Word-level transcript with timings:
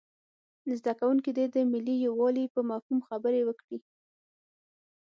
زده 0.79 0.93
کوونکي 0.99 1.31
دې 1.37 1.45
د 1.55 1.57
ملي 1.71 1.95
یووالي 2.05 2.45
په 2.53 2.59
مفهوم 2.69 2.99
خبرې 3.07 3.41
وکړي. 3.45 3.77